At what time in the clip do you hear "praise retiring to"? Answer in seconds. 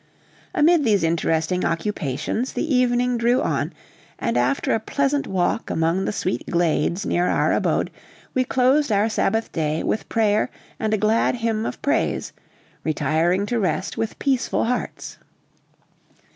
11.83-13.59